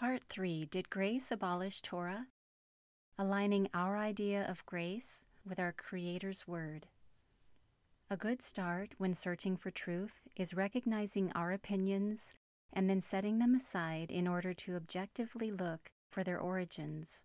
Part 0.00 0.22
3 0.28 0.66
Did 0.66 0.90
Grace 0.90 1.32
Abolish 1.32 1.82
Torah? 1.82 2.28
Aligning 3.18 3.68
our 3.74 3.96
idea 3.96 4.48
of 4.48 4.64
grace 4.64 5.26
with 5.44 5.58
our 5.58 5.72
Creator's 5.72 6.46
Word. 6.46 6.86
A 8.08 8.16
good 8.16 8.40
start 8.40 8.92
when 8.98 9.12
searching 9.12 9.56
for 9.56 9.72
truth 9.72 10.14
is 10.36 10.54
recognizing 10.54 11.32
our 11.32 11.50
opinions 11.50 12.36
and 12.72 12.88
then 12.88 13.00
setting 13.00 13.40
them 13.40 13.56
aside 13.56 14.12
in 14.12 14.28
order 14.28 14.54
to 14.54 14.76
objectively 14.76 15.50
look 15.50 15.90
for 16.12 16.22
their 16.22 16.38
origins. 16.38 17.24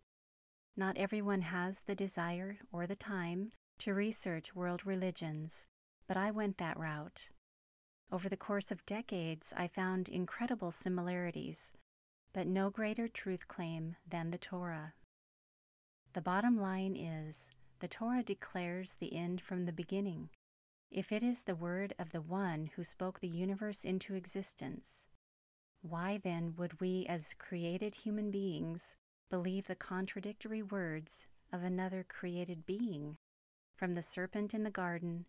Not 0.75 0.97
everyone 0.97 1.41
has 1.41 1.81
the 1.81 1.93
desire 1.93 2.57
or 2.71 2.87
the 2.87 2.95
time 2.95 3.51
to 3.81 3.93
research 3.93 4.55
world 4.55 4.83
religions, 4.83 5.67
but 6.07 6.17
I 6.17 6.31
went 6.31 6.57
that 6.57 6.79
route. 6.79 7.29
Over 8.11 8.29
the 8.29 8.35
course 8.35 8.71
of 8.71 8.83
decades, 8.87 9.53
I 9.55 9.67
found 9.67 10.09
incredible 10.09 10.71
similarities, 10.71 11.73
but 12.33 12.47
no 12.47 12.69
greater 12.69 13.07
truth 13.07 13.47
claim 13.47 13.95
than 14.07 14.31
the 14.31 14.37
Torah. 14.37 14.93
The 16.13 16.21
bottom 16.21 16.57
line 16.57 16.95
is 16.95 17.51
the 17.79 17.87
Torah 17.87 18.23
declares 18.23 18.95
the 18.95 19.15
end 19.15 19.41
from 19.41 19.65
the 19.65 19.73
beginning. 19.73 20.29
If 20.89 21.11
it 21.11 21.23
is 21.23 21.43
the 21.43 21.55
word 21.55 21.93
of 21.97 22.11
the 22.11 22.21
one 22.21 22.69
who 22.75 22.83
spoke 22.83 23.19
the 23.19 23.27
universe 23.27 23.83
into 23.83 24.15
existence, 24.15 25.09
why 25.81 26.17
then 26.17 26.55
would 26.55 26.79
we, 26.79 27.05
as 27.07 27.33
created 27.33 27.95
human 27.95 28.31
beings, 28.31 28.95
believe 29.29 29.67
the 29.67 29.75
contradictory 29.75 30.61
words 30.61 31.27
of 31.51 31.63
another 31.63 32.05
created 32.07 32.65
being? 32.65 33.17
From 33.75 33.95
the 33.95 34.01
serpent 34.01 34.53
in 34.53 34.63
the 34.63 34.71
garden 34.71 35.25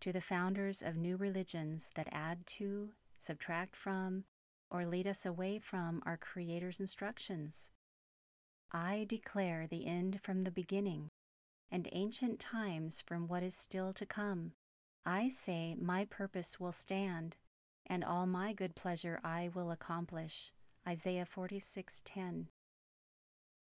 to 0.00 0.12
the 0.12 0.20
founders 0.20 0.82
of 0.82 0.96
new 0.96 1.16
religions 1.16 1.90
that 1.94 2.08
add 2.12 2.46
to, 2.46 2.92
subtract 3.16 3.74
from, 3.76 4.24
or 4.74 4.84
lead 4.84 5.06
us 5.06 5.24
away 5.24 5.56
from 5.60 6.02
our 6.04 6.16
Creator's 6.16 6.80
instructions. 6.80 7.70
I 8.72 9.06
declare 9.08 9.68
the 9.68 9.86
end 9.86 10.20
from 10.20 10.42
the 10.42 10.50
beginning, 10.50 11.10
and 11.70 11.88
ancient 11.92 12.40
times 12.40 13.00
from 13.00 13.28
what 13.28 13.44
is 13.44 13.54
still 13.54 13.92
to 13.92 14.04
come. 14.04 14.54
I 15.06 15.28
say 15.28 15.76
my 15.76 16.06
purpose 16.06 16.58
will 16.58 16.72
stand, 16.72 17.36
and 17.86 18.02
all 18.02 18.26
my 18.26 18.52
good 18.52 18.74
pleasure 18.74 19.20
I 19.22 19.48
will 19.54 19.70
accomplish. 19.70 20.52
Isaiah 20.88 21.24
46:10. 21.24 22.48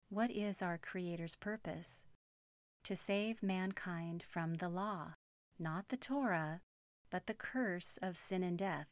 What 0.09 0.31
is 0.31 0.63
our 0.63 0.79
Creator's 0.79 1.35
purpose? 1.35 2.07
To 2.85 2.95
save 2.95 3.43
mankind 3.43 4.23
from 4.23 4.55
the 4.55 4.69
law, 4.69 5.13
not 5.59 5.89
the 5.89 5.97
Torah, 5.97 6.61
but 7.11 7.27
the 7.27 7.35
curse 7.35 7.99
of 8.01 8.17
sin 8.17 8.41
and 8.41 8.57
death, 8.57 8.87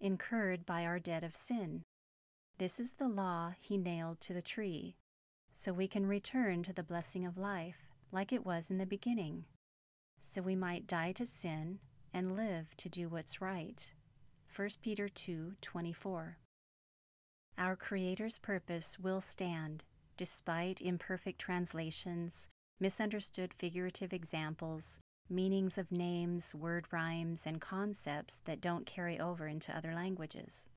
incurred 0.00 0.66
by 0.66 0.84
our 0.84 0.98
debt 0.98 1.24
of 1.24 1.36
sin. 1.36 1.82
This 2.58 2.80
is 2.80 2.92
the 2.92 3.08
law 3.08 3.54
He 3.58 3.76
nailed 3.76 4.20
to 4.22 4.32
the 4.32 4.42
tree, 4.42 4.96
so 5.52 5.72
we 5.72 5.88
can 5.88 6.06
return 6.06 6.62
to 6.62 6.72
the 6.72 6.82
blessing 6.82 7.26
of 7.26 7.36
life 7.38 7.90
like 8.12 8.32
it 8.32 8.46
was 8.46 8.70
in 8.70 8.78
the 8.78 8.86
beginning, 8.86 9.44
so 10.18 10.42
we 10.42 10.56
might 10.56 10.86
die 10.86 11.12
to 11.12 11.26
sin 11.26 11.80
and 12.12 12.36
live 12.36 12.76
to 12.78 12.88
do 12.88 13.08
what's 13.08 13.40
right. 13.40 13.92
1 14.54 14.80
Peter 14.80 15.08
2:24. 15.08 16.38
Our 17.58 17.76
Creator's 17.76 18.38
purpose 18.38 18.98
will 18.98 19.20
stand 19.20 19.84
despite 20.16 20.80
imperfect 20.80 21.38
translations, 21.38 22.48
misunderstood 22.80 23.52
figurative 23.52 24.12
examples, 24.12 25.00
meanings 25.28 25.78
of 25.78 25.90
names, 25.90 26.54
word 26.54 26.86
rhymes, 26.90 27.46
and 27.46 27.60
concepts 27.60 28.38
that 28.44 28.60
don't 28.60 28.86
carry 28.86 29.18
over 29.18 29.46
into 29.46 29.76
other 29.76 29.94
languages. 29.94 30.68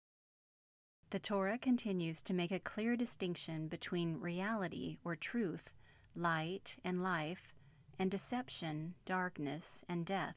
The 1.11 1.19
Torah 1.19 1.57
continues 1.57 2.21
to 2.23 2.33
make 2.33 2.51
a 2.51 2.59
clear 2.59 2.95
distinction 2.95 3.67
between 3.67 4.19
reality 4.19 4.97
or 5.03 5.15
truth, 5.15 5.73
light 6.15 6.77
and 6.83 7.01
life, 7.01 7.53
and 7.97 8.11
deception, 8.11 8.95
darkness, 9.05 9.83
and 9.89 10.05
death. 10.05 10.35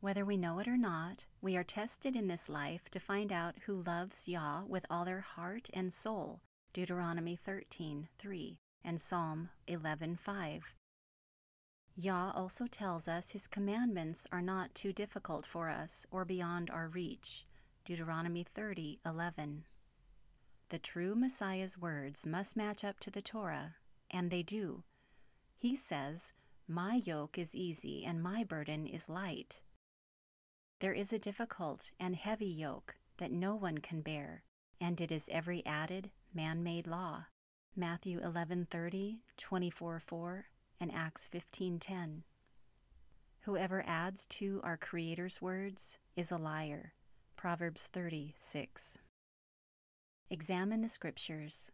Whether 0.00 0.24
we 0.24 0.38
know 0.38 0.58
it 0.60 0.68
or 0.68 0.78
not, 0.78 1.26
we 1.42 1.56
are 1.56 1.64
tested 1.64 2.16
in 2.16 2.28
this 2.28 2.48
life 2.48 2.88
to 2.90 2.98
find 2.98 3.30
out 3.30 3.58
who 3.66 3.82
loves 3.82 4.26
Yah 4.26 4.64
with 4.64 4.86
all 4.88 5.04
their 5.04 5.20
heart 5.20 5.68
and 5.74 5.92
soul 5.92 6.40
Deuteronomy 6.72 7.36
13:3 7.36 8.58
and 8.84 9.00
Psalm 9.00 9.50
11:5. 9.66 10.74
Yah 11.96 12.32
also 12.34 12.66
tells 12.66 13.08
us 13.08 13.30
his 13.30 13.46
commandments 13.46 14.26
are 14.32 14.40
not 14.40 14.74
too 14.74 14.92
difficult 14.92 15.44
for 15.44 15.68
us 15.68 16.06
or 16.10 16.24
beyond 16.24 16.70
our 16.70 16.88
reach. 16.88 17.46
Deuteronomy 17.84 18.44
30:11. 18.44 19.64
The 20.68 20.78
true 20.78 21.14
Messiah's 21.14 21.76
words 21.76 22.26
must 22.26 22.56
match 22.56 22.84
up 22.84 23.00
to 23.00 23.10
the 23.10 23.22
Torah, 23.22 23.76
and 24.10 24.30
they 24.30 24.42
do. 24.42 24.84
He 25.56 25.76
says, 25.76 26.32
"My 26.68 26.94
yoke 26.94 27.36
is 27.36 27.54
easy 27.54 28.04
and 28.04 28.22
my 28.22 28.44
burden 28.44 28.86
is 28.86 29.08
light." 29.08 29.62
There 30.78 30.94
is 30.94 31.12
a 31.12 31.18
difficult 31.18 31.90
and 31.98 32.16
heavy 32.16 32.46
yoke 32.46 32.96
that 33.16 33.32
no 33.32 33.54
one 33.54 33.78
can 33.78 34.00
bear, 34.00 34.44
and 34.80 35.00
it 35.00 35.10
is 35.12 35.28
every 35.28 35.66
added, 35.66 36.12
man-made 36.32 36.86
law. 36.86 37.26
Matthew 37.74 38.20
11:30, 38.20 39.22
24:4, 39.36 40.50
and 40.80 40.90
Acts 40.92 41.28
15:10. 41.28 42.24
Whoever 43.40 43.82
adds 43.86 44.26
to 44.26 44.60
our 44.64 44.76
creator's 44.76 45.40
words 45.42 45.98
is 46.16 46.30
a 46.30 46.38
liar. 46.38 46.94
Proverbs 47.36 47.86
30:6. 47.86 48.98
Examine 50.30 50.80
the 50.80 50.88
scriptures. 50.88 51.72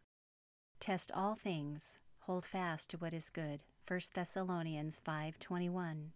Test 0.81 1.13
all 1.13 1.35
things, 1.35 2.01
hold 2.21 2.45
fast 2.45 2.91
to 2.91 2.99
what 2.99 3.15
is 3.15 3.31
good. 3.31 3.63
1 3.87 4.13
Thessalonians 4.15 5.01
5:21. 5.01 6.13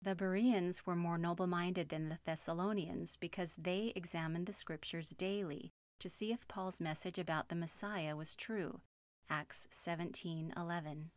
The 0.00 0.14
Bereans 0.14 0.86
were 0.86 0.94
more 0.94 1.18
noble-minded 1.18 1.88
than 1.88 2.08
the 2.08 2.20
Thessalonians 2.24 3.16
because 3.16 3.56
they 3.56 3.92
examined 3.96 4.46
the 4.46 4.52
scriptures 4.52 5.10
daily 5.10 5.72
to 5.98 6.08
see 6.08 6.32
if 6.32 6.46
Paul's 6.46 6.80
message 6.80 7.18
about 7.18 7.48
the 7.48 7.56
Messiah 7.56 8.14
was 8.14 8.36
true. 8.36 8.80
Acts 9.28 9.66
17:11. 9.70 11.10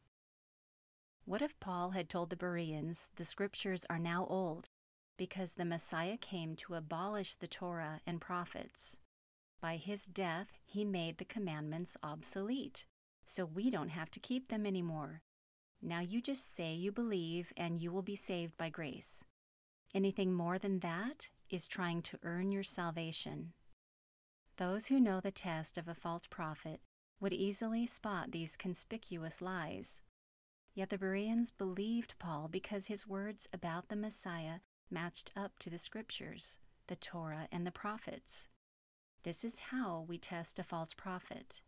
What 1.26 1.42
if 1.42 1.60
Paul 1.60 1.92
had 1.92 2.10
told 2.10 2.30
the 2.30 2.36
Bereans 2.36 3.10
the 3.16 3.26
scriptures 3.26 3.86
are 3.90 4.00
now 4.00 4.26
old 4.26 4.70
because 5.18 5.54
the 5.54 5.66
Messiah 5.66 6.18
came 6.18 6.56
to 6.58 6.74
abolish 6.74 7.36
the 7.36 7.48
Torah 7.48 8.02
and 8.08 8.20
prophets? 8.20 9.00
By 9.62 9.78
his 9.78 10.06
death, 10.06 10.58
he 10.66 10.84
made 10.84 11.20
the 11.20 11.26
commandments 11.26 11.96
obsolete, 12.02 12.86
so 13.24 13.46
we 13.46 13.70
don't 13.70 13.90
have 13.90 14.10
to 14.12 14.20
keep 14.20 14.48
them 14.48 14.66
anymore. 14.66 15.22
Now 15.82 16.00
you 16.00 16.22
just 16.22 16.56
say 16.56 16.74
you 16.74 16.92
believe 16.92 17.54
and 17.56 17.80
you 17.80 17.92
will 17.92 18.02
be 18.02 18.16
saved 18.16 18.58
by 18.58 18.70
grace. 18.70 19.24
Anything 19.94 20.34
more 20.34 20.58
than 20.58 20.80
that 20.80 21.30
is 21.50 21.68
trying 21.68 22.02
to 22.04 22.20
earn 22.24 22.52
your 22.52 22.64
salvation. 22.64 23.54
Those 24.58 24.88
who 24.88 25.00
know 25.00 25.20
the 25.20 25.32
test 25.32 25.78
of 25.78 25.88
a 25.88 25.96
false 25.96 26.28
prophet 26.28 26.82
would 27.20 27.34
easily 27.34 27.86
spot 27.86 28.32
these 28.32 28.58
conspicuous 28.58 29.42
lies. 29.42 30.02
Yet 30.74 30.90
the 30.90 30.98
Bereans 30.98 31.52
believed 31.52 32.16
Paul 32.18 32.48
because 32.48 32.88
his 32.88 33.08
words 33.08 33.50
about 33.54 33.90
the 33.90 33.96
Messiah 33.96 34.60
matched 34.90 35.32
up 35.36 35.60
to 35.60 35.70
the 35.70 35.78
scriptures, 35.78 36.60
the 36.88 36.96
Torah, 36.96 37.48
and 37.52 37.68
the 37.68 37.72
prophets. 37.72 38.50
This 39.24 39.44
is 39.44 39.60
how 39.72 40.06
we 40.08 40.18
test 40.18 40.60
a 40.60 40.64
false 40.64 40.94
prophet. 40.94 41.62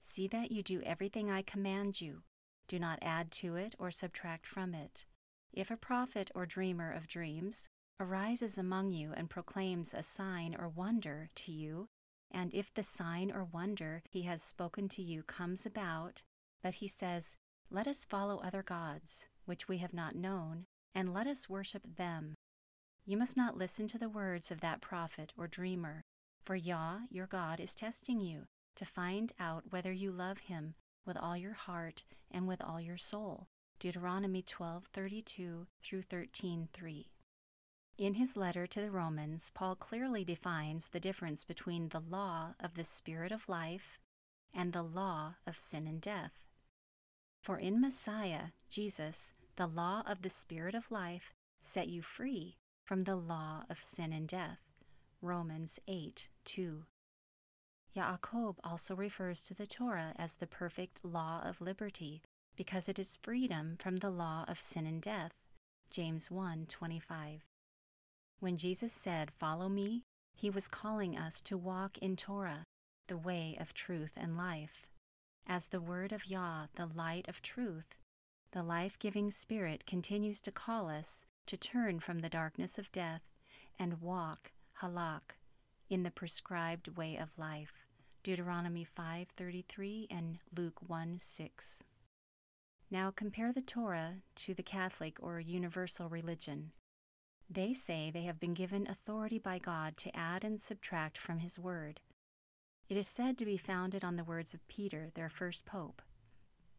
See 0.00 0.28
that 0.28 0.52
you 0.52 0.62
do 0.62 0.80
everything 0.82 1.30
I 1.30 1.42
command 1.42 2.00
you. 2.00 2.22
Do 2.68 2.78
not 2.78 2.98
add 3.02 3.30
to 3.32 3.56
it 3.56 3.74
or 3.78 3.90
subtract 3.90 4.46
from 4.46 4.74
it. 4.74 5.06
If 5.52 5.70
a 5.70 5.76
prophet 5.76 6.30
or 6.34 6.46
dreamer 6.46 6.92
of 6.92 7.08
dreams 7.08 7.68
arises 7.98 8.56
among 8.56 8.92
you 8.92 9.12
and 9.12 9.28
proclaims 9.28 9.92
a 9.92 10.02
sign 10.02 10.54
or 10.58 10.68
wonder 10.68 11.28
to 11.34 11.52
you, 11.52 11.88
and 12.30 12.54
if 12.54 12.72
the 12.72 12.82
sign 12.82 13.32
or 13.32 13.44
wonder 13.44 14.02
he 14.08 14.22
has 14.22 14.42
spoken 14.42 14.88
to 14.90 15.02
you 15.02 15.22
comes 15.22 15.66
about, 15.66 16.22
but 16.62 16.74
he 16.74 16.88
says, 16.88 17.38
Let 17.70 17.86
us 17.86 18.06
follow 18.06 18.38
other 18.38 18.62
gods, 18.62 19.26
which 19.44 19.68
we 19.68 19.78
have 19.78 19.92
not 19.92 20.16
known, 20.16 20.64
and 20.94 21.12
let 21.12 21.26
us 21.26 21.50
worship 21.50 21.82
them. 21.96 22.34
You 23.04 23.18
must 23.18 23.36
not 23.36 23.58
listen 23.58 23.86
to 23.88 23.98
the 23.98 24.08
words 24.08 24.50
of 24.50 24.60
that 24.60 24.80
prophet 24.80 25.34
or 25.36 25.46
dreamer, 25.46 26.02
for 26.42 26.56
Yah, 26.56 27.00
your 27.10 27.26
God, 27.26 27.60
is 27.60 27.74
testing 27.74 28.20
you 28.20 28.46
to 28.76 28.86
find 28.86 29.34
out 29.38 29.70
whether 29.70 29.92
you 29.92 30.10
love 30.10 30.38
him 30.38 30.76
with 31.04 31.18
all 31.18 31.36
your 31.36 31.52
heart 31.52 32.04
and 32.30 32.48
with 32.48 32.62
all 32.62 32.80
your 32.80 32.96
soul. 32.96 33.48
Deuteronomy 33.78 34.42
12:32 34.42 35.66
through 35.80 36.02
13:3. 36.02 37.10
In 37.98 38.14
his 38.14 38.34
letter 38.36 38.66
to 38.66 38.80
the 38.80 38.90
Romans, 38.90 39.50
Paul 39.50 39.76
clearly 39.76 40.24
defines 40.24 40.88
the 40.88 41.00
difference 41.00 41.44
between 41.44 41.90
the 41.90 42.00
law 42.00 42.54
of 42.58 42.74
the 42.74 42.84
Spirit 42.84 43.30
of 43.30 43.48
life 43.48 44.00
and 44.54 44.72
the 44.72 44.82
law 44.82 45.36
of 45.46 45.58
sin 45.58 45.86
and 45.86 46.00
death. 46.00 46.47
For 47.48 47.56
in 47.56 47.80
Messiah, 47.80 48.48
Jesus, 48.68 49.32
the 49.56 49.66
law 49.66 50.02
of 50.06 50.20
the 50.20 50.28
Spirit 50.28 50.74
of 50.74 50.90
life 50.90 51.32
set 51.62 51.88
you 51.88 52.02
free 52.02 52.58
from 52.84 53.04
the 53.04 53.16
law 53.16 53.62
of 53.70 53.80
sin 53.80 54.12
and 54.12 54.28
death. 54.28 54.58
Romans 55.22 55.80
8 55.88 56.28
2. 56.44 56.84
Yaakov 57.96 58.56
also 58.62 58.94
refers 58.94 59.44
to 59.44 59.54
the 59.54 59.66
Torah 59.66 60.12
as 60.16 60.34
the 60.34 60.46
perfect 60.46 61.02
law 61.02 61.40
of 61.42 61.62
liberty 61.62 62.20
because 62.54 62.86
it 62.86 62.98
is 62.98 63.18
freedom 63.22 63.78
from 63.78 63.96
the 63.96 64.10
law 64.10 64.44
of 64.46 64.60
sin 64.60 64.84
and 64.84 65.00
death. 65.00 65.32
James 65.88 66.28
1:25. 66.28 67.46
When 68.40 68.58
Jesus 68.58 68.92
said, 68.92 69.30
"Follow 69.30 69.70
me," 69.70 70.02
he 70.34 70.50
was 70.50 70.68
calling 70.68 71.16
us 71.16 71.40
to 71.40 71.56
walk 71.56 71.96
in 71.96 72.14
Torah, 72.14 72.66
the 73.06 73.16
way 73.16 73.56
of 73.58 73.72
truth 73.72 74.18
and 74.18 74.36
life. 74.36 74.86
As 75.50 75.68
the 75.68 75.80
word 75.80 76.12
of 76.12 76.26
Yah, 76.26 76.66
the 76.74 76.84
light 76.84 77.26
of 77.26 77.40
truth, 77.40 77.98
the 78.52 78.62
life-giving 78.62 79.30
spirit 79.30 79.86
continues 79.86 80.42
to 80.42 80.52
call 80.52 80.90
us 80.90 81.24
to 81.46 81.56
turn 81.56 82.00
from 82.00 82.18
the 82.18 82.28
darkness 82.28 82.78
of 82.78 82.92
death 82.92 83.22
and 83.78 84.02
walk 84.02 84.52
halak 84.82 85.38
in 85.88 86.02
the 86.02 86.10
prescribed 86.10 86.98
way 86.98 87.16
of 87.16 87.38
life. 87.38 87.86
Deuteronomy 88.22 88.84
5:33 88.84 90.06
and 90.10 90.38
Luke 90.54 90.86
1:6. 90.86 91.82
Now 92.90 93.10
compare 93.10 93.50
the 93.50 93.62
Torah 93.62 94.16
to 94.34 94.52
the 94.52 94.62
Catholic 94.62 95.16
or 95.18 95.40
universal 95.40 96.10
religion. 96.10 96.72
They 97.48 97.72
say 97.72 98.10
they 98.10 98.24
have 98.24 98.38
been 98.38 98.52
given 98.52 98.86
authority 98.86 99.38
by 99.38 99.58
God 99.58 99.96
to 99.98 100.14
add 100.14 100.44
and 100.44 100.60
subtract 100.60 101.16
from 101.16 101.38
His 101.38 101.58
Word. 101.58 102.00
It 102.88 102.96
is 102.96 103.06
said 103.06 103.36
to 103.38 103.44
be 103.44 103.58
founded 103.58 104.02
on 104.02 104.16
the 104.16 104.24
words 104.24 104.54
of 104.54 104.66
Peter, 104.66 105.10
their 105.14 105.28
first 105.28 105.66
pope. 105.66 106.00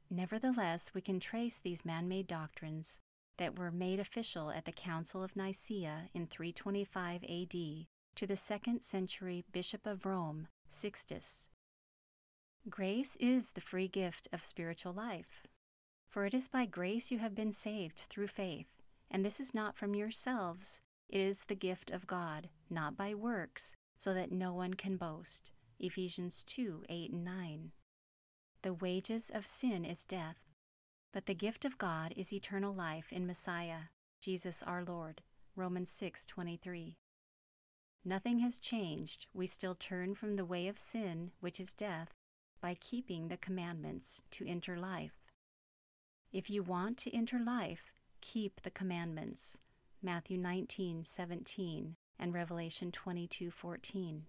Nevertheless, 0.09 0.91
we 0.93 1.01
can 1.01 1.19
trace 1.19 1.59
these 1.59 1.85
man 1.85 2.07
made 2.07 2.25
doctrines 2.25 2.99
that 3.37 3.59
were 3.59 3.71
made 3.71 3.99
official 3.99 4.49
at 4.49 4.65
the 4.65 4.71
Council 4.71 5.23
of 5.23 5.35
Nicaea 5.35 6.09
in 6.15 6.25
325 6.25 7.23
AD 7.23 7.87
to 8.15 8.27
the 8.27 8.35
second 8.35 8.81
century 8.81 9.45
Bishop 9.51 9.85
of 9.85 10.03
Rome, 10.03 10.47
Sixtus. 10.67 11.51
Grace 12.69 13.15
is 13.17 13.51
the 13.51 13.61
free 13.61 13.87
gift 13.87 14.27
of 14.33 14.43
spiritual 14.43 14.93
life. 14.93 15.45
For 16.09 16.25
it 16.25 16.33
is 16.33 16.47
by 16.47 16.65
grace 16.65 17.11
you 17.11 17.19
have 17.19 17.35
been 17.35 17.51
saved 17.51 17.99
through 17.99 18.27
faith, 18.27 18.81
and 19.11 19.23
this 19.23 19.39
is 19.39 19.53
not 19.53 19.77
from 19.77 19.93
yourselves, 19.93 20.81
it 21.07 21.21
is 21.21 21.45
the 21.45 21.55
gift 21.55 21.91
of 21.91 22.07
God, 22.07 22.49
not 22.67 22.97
by 22.97 23.13
works, 23.13 23.75
so 23.95 24.13
that 24.15 24.31
no 24.31 24.53
one 24.53 24.73
can 24.73 24.97
boast. 24.97 25.51
Ephesians 25.81 26.43
2 26.43 26.83
8 26.89 27.11
and 27.11 27.23
9. 27.23 27.71
The 28.63 28.73
wages 28.73 29.31
of 29.33 29.47
sin 29.47 29.85
is 29.85 30.03
death, 30.03 30.37
but 31.13 31.25
the 31.25 31.33
gift 31.33 31.63
of 31.63 31.77
God 31.77 32.13
is 32.17 32.33
eternal 32.33 32.73
life 32.73 33.13
in 33.13 33.25
Messiah, 33.25 33.83
Jesus 34.19 34.61
our 34.61 34.83
Lord. 34.83 35.21
Romans 35.55 35.89
6:23. 35.89 36.97
Nothing 38.03 38.39
has 38.39 38.59
changed. 38.59 39.27
We 39.33 39.47
still 39.47 39.73
turn 39.73 40.15
from 40.15 40.35
the 40.35 40.43
way 40.43 40.67
of 40.67 40.77
sin, 40.77 41.31
which 41.39 41.61
is 41.61 41.71
death, 41.71 42.13
by 42.59 42.75
keeping 42.75 43.29
the 43.29 43.37
commandments 43.37 44.21
to 44.31 44.45
enter 44.45 44.77
life. 44.77 45.25
If 46.33 46.49
you 46.49 46.61
want 46.61 46.97
to 46.99 47.15
enter 47.15 47.39
life, 47.39 47.93
keep 48.19 48.61
the 48.61 48.71
commandments. 48.71 49.61
Matthew 50.01 50.37
19:17 50.37 51.95
and 52.17 52.33
Revelation 52.33 52.91
22:14. 52.91 54.27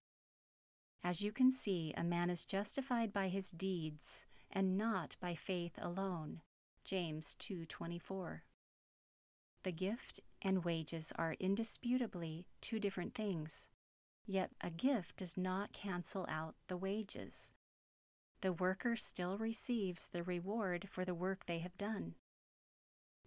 As 1.03 1.23
you 1.23 1.33
can 1.33 1.51
see, 1.51 1.95
a 1.97 2.05
man 2.05 2.31
is 2.31 2.45
justified 2.45 3.13
by 3.13 3.29
his 3.29 3.51
deeds 3.51 4.27
and 4.51 4.77
not 4.77 5.17
by 5.21 5.35
faith 5.35 5.79
alone. 5.79 6.43
James 6.85 7.37
2:24. 7.37 8.45
The 9.63 9.73
gift 9.73 10.21
and 10.43 10.65
wages 10.65 11.13
are 11.17 11.35
indisputably 11.35 12.47
two 12.61 12.79
different 12.79 13.15
things. 13.15 13.71
Yet 14.27 14.53
a 14.61 14.71
gift 14.71 15.17
does 15.17 15.37
not 15.37 15.73
cancel 15.73 16.27
out 16.29 16.57
the 16.67 16.77
wages 16.77 17.53
the 18.41 18.53
worker 18.53 18.97
still 18.97 19.37
receives 19.37 20.09
the 20.09 20.23
reward 20.23 20.89
for 20.89 21.05
the 21.05 21.15
work 21.15 21.45
they 21.47 21.59
have 21.59 21.77
done. 21.77 22.15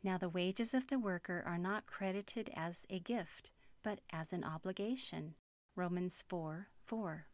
Now, 0.01 0.17
the 0.17 0.29
wages 0.29 0.73
of 0.73 0.87
the 0.87 0.99
worker 0.99 1.43
are 1.45 1.57
not 1.57 1.85
credited 1.85 2.49
as 2.55 2.85
a 2.89 2.99
gift, 2.99 3.51
but 3.83 4.01
as 4.11 4.33
an 4.33 4.43
obligation. 4.43 5.35
Romans 5.75 6.23
4 6.27 6.67
4. 6.85 7.27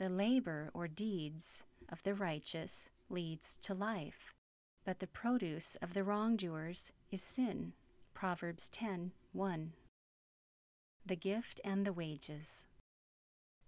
The 0.00 0.08
labor 0.08 0.70
or 0.72 0.88
deeds 0.88 1.64
of 1.90 2.02
the 2.04 2.14
righteous 2.14 2.88
leads 3.10 3.58
to 3.58 3.74
life, 3.74 4.32
but 4.82 4.98
the 4.98 5.06
produce 5.06 5.76
of 5.82 5.92
the 5.92 6.02
wrongdoers 6.02 6.94
is 7.10 7.20
sin. 7.20 7.74
Proverbs 8.14 8.70
10 8.70 9.12
1. 9.34 9.72
The 11.04 11.16
gift 11.16 11.60
and 11.66 11.84
the 11.84 11.92
wages. 11.92 12.66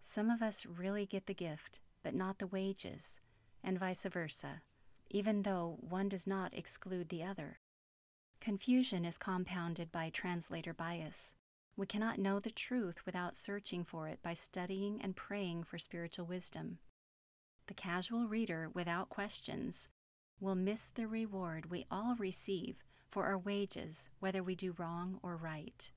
Some 0.01 0.31
of 0.31 0.41
us 0.41 0.65
really 0.65 1.05
get 1.05 1.27
the 1.27 1.35
gift 1.35 1.81
but 2.03 2.15
not 2.15 2.39
the 2.39 2.47
wages, 2.47 3.21
and 3.63 3.79
vice 3.79 4.07
versa, 4.07 4.63
even 5.11 5.43
though 5.43 5.77
one 5.87 6.09
does 6.09 6.27
not 6.27 6.55
exclude 6.55 7.11
the 7.11 7.23
other. 7.23 7.59
Confusion 8.41 9.05
is 9.05 9.19
compounded 9.19 9.93
by 9.93 10.09
translator 10.09 10.73
bias. 10.73 11.35
We 11.77 11.87
cannot 11.87 12.19
know 12.19 12.39
the 12.39 12.51
truth 12.51 13.07
without 13.07 13.37
searching 13.37 13.85
for 13.85 14.09
it 14.09 14.23
by 14.23 14.35
studying 14.35 15.01
and 15.01 15.17
praying 15.17 15.65
for 15.65 15.79
spiritual 15.79 16.27
wisdom. 16.27 16.79
The 17.67 17.75
casual 17.75 18.27
reader, 18.27 18.69
without 18.69 19.09
questions, 19.09 19.89
will 20.39 20.55
miss 20.55 20.89
the 20.89 21.07
reward 21.07 21.71
we 21.71 21.87
all 21.91 22.15
receive 22.17 22.83
for 23.11 23.25
our 23.27 23.39
wages, 23.39 24.11
whether 24.21 24.43
we 24.43 24.55
do 24.55 24.75
wrong 24.77 25.19
or 25.23 25.37
right. 25.37 25.91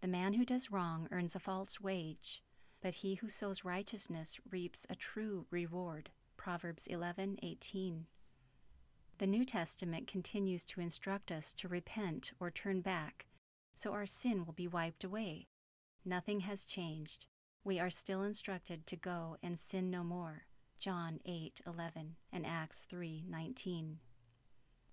The 0.00 0.08
man 0.08 0.34
who 0.34 0.44
does 0.44 0.72
wrong 0.72 1.06
earns 1.10 1.36
a 1.36 1.40
false 1.40 1.80
wage, 1.80 2.42
but 2.80 2.94
he 2.94 3.14
who 3.14 3.28
sows 3.28 3.64
righteousness 3.64 4.40
reaps 4.50 4.86
a 4.90 4.96
true 4.96 5.46
reward. 5.50 6.10
Proverbs 6.36 6.88
11:18. 6.88 8.06
The 9.18 9.26
New 9.26 9.44
Testament 9.44 10.08
continues 10.08 10.66
to 10.66 10.80
instruct 10.80 11.30
us 11.30 11.52
to 11.54 11.68
repent 11.68 12.32
or 12.40 12.50
turn 12.50 12.80
back, 12.80 13.26
so 13.74 13.92
our 13.92 14.06
sin 14.06 14.44
will 14.44 14.52
be 14.52 14.68
wiped 14.68 15.04
away. 15.04 15.48
Nothing 16.04 16.40
has 16.40 16.64
changed. 16.64 17.26
We 17.64 17.78
are 17.78 17.90
still 17.90 18.22
instructed 18.22 18.86
to 18.86 18.96
go 18.96 19.36
and 19.42 19.58
sin 19.58 19.90
no 19.90 20.02
more. 20.02 20.46
John 20.78 21.20
8:11 21.24 22.16
and 22.32 22.44
Acts 22.44 22.86
3:19. 22.86 24.00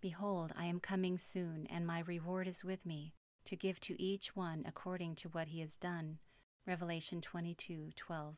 Behold, 0.00 0.52
I 0.54 0.66
am 0.66 0.80
coming 0.80 1.18
soon, 1.18 1.66
and 1.66 1.86
my 1.86 2.00
reward 2.00 2.46
is 2.46 2.62
with 2.62 2.84
me, 2.84 3.14
to 3.46 3.56
give 3.56 3.80
to 3.80 4.00
each 4.00 4.36
one 4.36 4.64
according 4.66 5.16
to 5.16 5.28
what 5.30 5.48
he 5.48 5.60
has 5.60 5.76
done. 5.76 6.18
Revelation 6.66 7.20
22:12. 7.22 8.36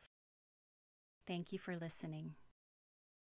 Thank 1.26 1.52
you 1.52 1.58
for 1.58 1.76
listening. 1.76 2.36